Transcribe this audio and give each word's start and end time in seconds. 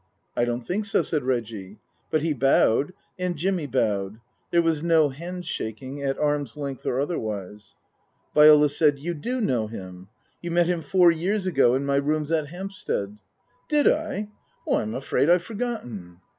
"I 0.35 0.45
don't 0.45 0.65
think 0.65 0.85
so," 0.85 1.03
said 1.03 1.21
Reggie. 1.21 1.77
But 2.09 2.23
he 2.23 2.33
bowed. 2.33 2.91
And 3.19 3.35
Jimmy 3.37 3.67
bowed. 3.67 4.19
There 4.49 4.63
was 4.63 4.81
no 4.81 5.09
handshaking, 5.09 6.01
at 6.01 6.17
arm's 6.17 6.57
length 6.57 6.87
or 6.87 6.99
otherwise. 6.99 7.75
Viola 8.33 8.67
said," 8.69 8.97
You 8.97 9.13
do 9.13 9.39
know 9.39 9.67
him. 9.67 10.07
You 10.41 10.49
met 10.49 10.65
him 10.65 10.81
four 10.81 11.11
years 11.11 11.45
ago 11.45 11.75
in 11.75 11.85
my 11.85 11.97
rooms 11.97 12.31
at 12.31 12.47
Hampstead."" 12.47 13.19
Did 13.69 13.87
I? 13.87 14.29
I'm 14.67 14.95
afraid 14.95 15.29
I've 15.29 15.43
forgotten." 15.43 16.19